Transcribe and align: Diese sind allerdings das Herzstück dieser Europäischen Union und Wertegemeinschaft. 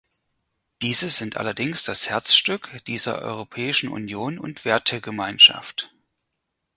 Diese 0.81 1.11
sind 1.11 1.37
allerdings 1.37 1.83
das 1.83 2.09
Herzstück 2.09 2.83
dieser 2.85 3.19
Europäischen 3.21 3.89
Union 3.89 4.39
und 4.39 4.65
Wertegemeinschaft. 4.65 5.93